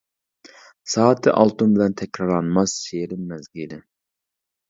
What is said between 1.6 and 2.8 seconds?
بىلەن تەكرارلانماس